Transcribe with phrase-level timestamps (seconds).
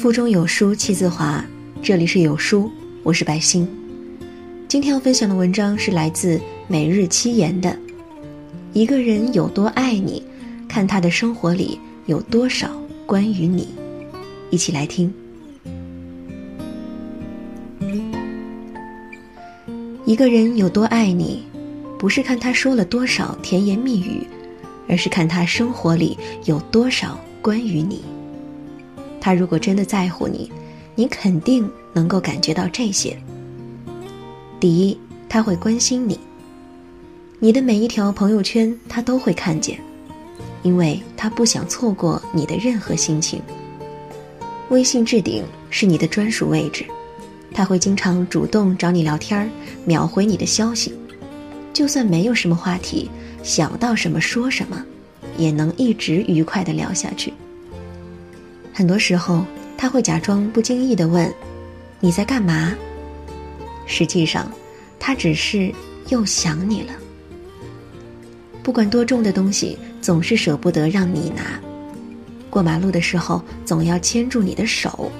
[0.00, 1.44] 腹中有书气自华，
[1.82, 2.70] 这里是有书，
[3.02, 3.68] 我是白欣。
[4.66, 7.76] 今天要分享的文章是来自每日七言的。
[8.72, 10.24] 一个人有多爱你，
[10.66, 12.70] 看他的生活里有多少
[13.04, 13.68] 关于你。
[14.48, 15.12] 一起来听。
[20.06, 21.42] 一个人有多爱你，
[21.98, 24.26] 不是看他说了多少甜言蜜语，
[24.88, 28.02] 而是看他生活里有多少关于你。
[29.20, 30.50] 他如果真的在乎你，
[30.94, 33.16] 你肯定能够感觉到这些。
[34.58, 36.18] 第一，他会关心你。
[37.38, 39.78] 你的每一条朋友圈，他都会看见，
[40.62, 43.40] 因为他不想错过你的任何心情。
[44.68, 46.84] 微信置顶是你的专属位置，
[47.52, 49.50] 他会经常主动找你聊天
[49.84, 50.94] 秒回你的消息，
[51.72, 53.10] 就算没有什么话题，
[53.42, 54.84] 想到什么说什么，
[55.36, 57.32] 也能一直愉快的聊下去。
[58.80, 59.44] 很多时候，
[59.76, 61.30] 他会假装不经意的问
[62.00, 62.74] ：“你在干嘛？”
[63.84, 64.50] 实际上，
[64.98, 65.70] 他只是
[66.08, 66.94] 又想你了。
[68.62, 71.60] 不管多重的东西，总是舍不得让你拿。
[72.48, 75.12] 过马路的时候，总要牵住你的手。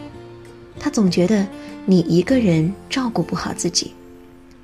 [0.78, 1.46] 他总觉得
[1.84, 3.92] 你一个人照顾不好自己，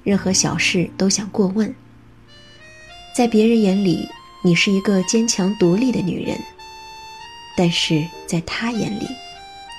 [0.05, 1.71] 任何小事都想过问。
[3.15, 4.09] 在别人眼里，
[4.43, 6.35] 你是一个坚强独立的女人。
[7.57, 9.07] 但是在他眼里，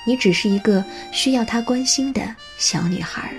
[0.06, 3.32] 你只是一个需要他关心的小女孩。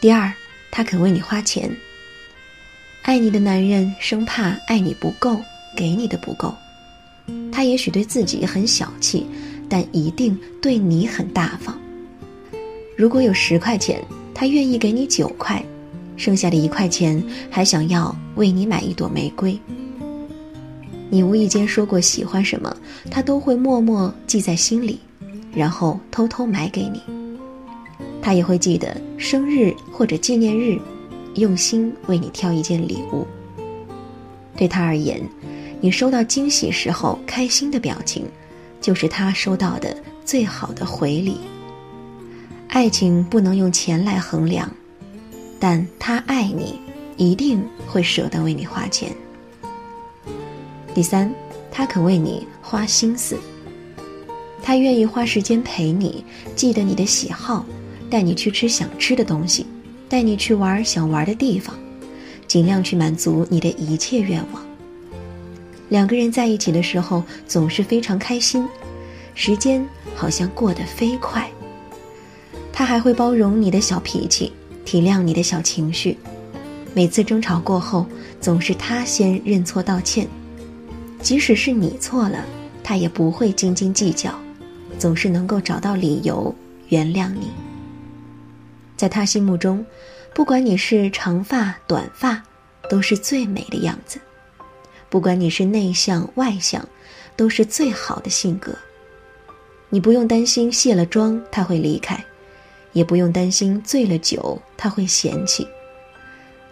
[0.00, 0.32] 第二，
[0.70, 1.70] 他肯为你花钱。
[3.02, 5.40] 爱你的男人生怕爱你不够，
[5.76, 6.54] 给你的不够。
[7.52, 9.26] 他也许对自己很小气，
[9.68, 11.78] 但一定对你很大方。
[12.96, 14.02] 如果有十块钱，
[14.34, 15.62] 他愿意给你九块，
[16.16, 19.58] 剩下的一块钱还想要为你买一朵玫瑰。
[21.10, 22.74] 你无意间说过喜欢什么，
[23.10, 25.00] 他都会默默记在心里，
[25.52, 27.02] 然后偷偷买给你。
[28.22, 30.78] 他也会记得生日或者纪念日，
[31.34, 33.26] 用心为你挑一件礼物。
[34.56, 35.20] 对他而言，
[35.80, 38.24] 你收到惊喜时候开心的表情，
[38.80, 41.38] 就是他收到的最好的回礼。
[42.68, 44.70] 爱情不能用钱来衡量，
[45.58, 46.78] 但他爱你，
[47.16, 49.10] 一定会舍得为你花钱。
[51.00, 51.34] 第三，
[51.70, 53.34] 他肯为你花心思。
[54.62, 56.22] 他愿意花时间陪你，
[56.54, 57.64] 记得你的喜好，
[58.10, 59.64] 带你去吃想吃的东西，
[60.10, 61.74] 带你去玩想玩的地方，
[62.46, 64.62] 尽量去满足你的一切愿望。
[65.88, 68.68] 两个人在一起的时候总是非常开心，
[69.34, 69.82] 时间
[70.14, 71.50] 好像过得飞快。
[72.74, 74.52] 他还会包容你的小脾气，
[74.84, 76.18] 体谅你的小情绪。
[76.92, 78.04] 每次争吵过后，
[78.38, 80.28] 总是他先认错道歉。
[81.22, 82.44] 即使是你错了，
[82.82, 84.34] 他也不会斤斤计较，
[84.98, 86.54] 总是能够找到理由
[86.88, 87.50] 原谅你。
[88.96, 89.84] 在他心目中，
[90.34, 92.42] 不管你是长发短发，
[92.88, 94.18] 都是最美的样子；
[95.08, 96.86] 不管你是内向外向，
[97.36, 98.74] 都是最好的性格。
[99.88, 102.22] 你不用担心卸了妆他会离开，
[102.92, 105.66] 也不用担心醉了酒他会嫌弃。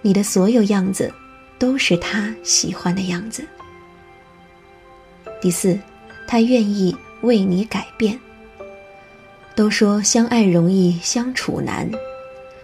[0.01, 1.13] 你的所有样子，
[1.59, 3.45] 都是他喜欢的样子。
[5.41, 5.79] 第四，
[6.27, 8.19] 他愿意为你改变。
[9.55, 11.91] 都说相爱容易相处难，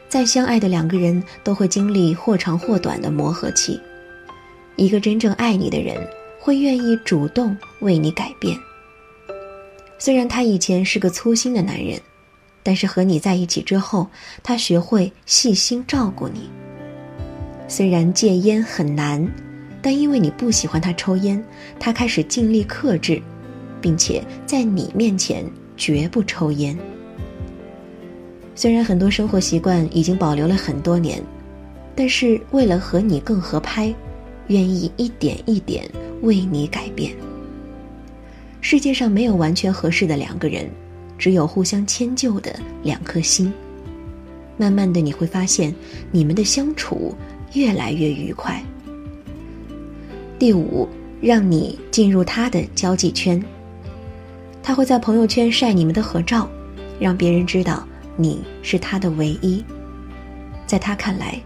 [0.09, 3.81] 再相爱的两个人都会经历或长或短的磨合期。
[4.77, 5.97] 一个真正爱你的人，
[6.41, 8.57] 会愿意主动为你改变。
[9.99, 12.01] 虽然他以前是个粗心的男人，
[12.63, 14.09] 但是和你在一起之后，
[14.43, 16.49] 他学会细心照顾你。
[17.67, 19.29] 虽然戒烟很难。
[19.85, 21.45] 但因为你不喜欢他抽烟，
[21.79, 23.21] 他开始尽力克制，
[23.83, 25.45] 并且在你面前
[25.77, 26.75] 绝不抽烟。
[28.55, 31.23] 虽然很多生活习惯已经保留了很多年，
[31.95, 33.95] 但是为了和你更合拍，
[34.47, 35.87] 愿意一点一点
[36.23, 37.15] 为你改变。
[38.63, 40.67] 世界上没有完全合适的两个人，
[41.19, 43.53] 只有互相迁就的两颗心。
[44.57, 45.75] 慢慢的你会发现，
[46.11, 47.15] 你们的相处
[47.53, 48.65] 越来越愉快。
[50.39, 50.89] 第五，
[51.21, 53.43] 让你进入他的交际圈。
[54.63, 56.49] 他会在朋友圈晒你们的合照，
[56.99, 57.87] 让别人知道
[58.17, 59.63] 你是他的唯一。
[60.67, 61.41] 在他看来，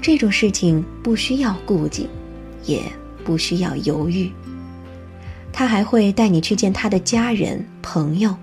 [0.00, 2.08] 这种事情不需要顾忌，
[2.64, 2.82] 也
[3.24, 4.30] 不需要犹豫。
[5.52, 8.34] 他还会带你去见他的家人朋友，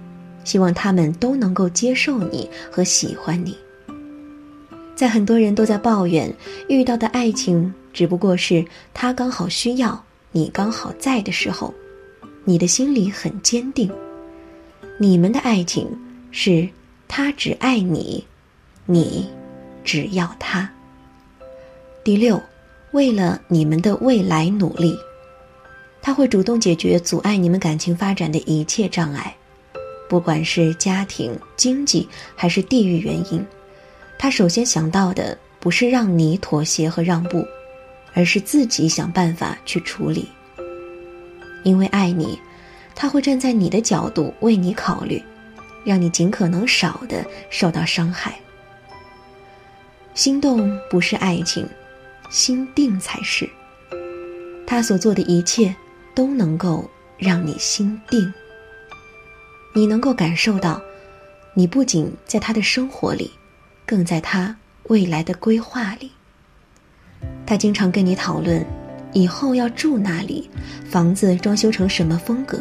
[0.44, 3.58] 希望他们都能够接受你和喜欢你。
[5.00, 6.30] 在很多人都在抱怨
[6.68, 7.74] 遇到的爱情。
[7.94, 10.04] 只不过是他刚好需要
[10.34, 11.74] 你刚好在的时候，
[12.44, 13.90] 你的心里很坚定，
[14.98, 15.88] 你们的爱情
[16.32, 16.68] 是
[17.08, 18.26] 他只爱你，
[18.86, 19.26] 你
[19.86, 20.70] 只要他。
[22.04, 22.42] 第六，
[22.92, 24.98] 为了你们的未来努力，
[26.02, 29.34] 他会主动解决阻碍你们感情发展的一切障碍，
[30.10, 32.06] 不管是家庭、经济
[32.36, 33.44] 还是地域原因，
[34.20, 37.44] 他首先想到的不是让你妥协和让步，
[38.14, 40.30] 而是自己想办法去处理。
[41.64, 42.40] 因为爱你。
[43.02, 45.24] 他会站在你的角度为你考虑，
[45.86, 48.38] 让你尽可能少的受到伤害。
[50.14, 51.66] 心动不是爱情，
[52.30, 53.50] 心定才是。
[54.68, 55.74] 他所做的一切
[56.14, 58.34] 都能够让你心定。
[59.74, 60.82] 你能够感受到，
[61.54, 63.32] 你不仅在他的生活里，
[63.90, 66.12] 更在他未来的规划里。
[67.44, 68.64] 他经常跟你讨论，
[69.14, 70.48] 以后要住哪里，
[70.88, 72.60] 房子装修成什么风格。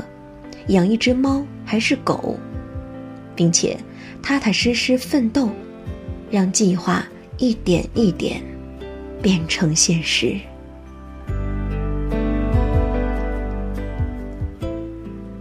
[0.69, 2.35] 养一只猫还是狗，
[3.37, 3.77] 并且
[4.23, 5.51] 踏踏实实奋斗，
[6.31, 8.43] 让计划一点一点
[9.21, 10.35] 变成现实。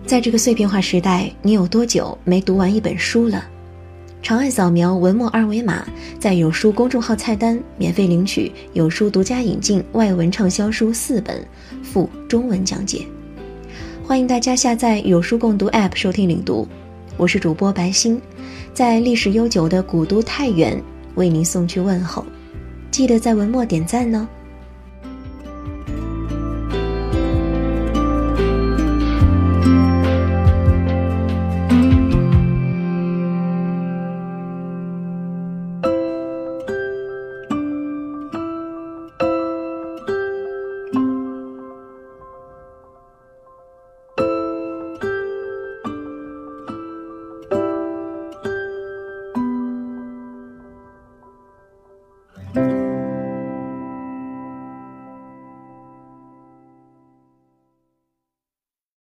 [0.06, 3.46] 在这个碎片化时代，你有多久没读完一本书了？
[4.28, 5.88] 长按扫描文末二维码，
[6.20, 11.42] 在有书公众号菜单免费领取有书独家引进外文畅销书四本，
[11.82, 13.08] 附中文讲解。
[14.06, 16.68] 欢迎大家下载有书共读 App 收听领读，
[17.16, 18.22] 我是主播白欣，
[18.74, 20.78] 在历史悠久的古都太原
[21.16, 22.26] 为您送去问候，
[22.92, 24.28] 记得在文末点赞呢。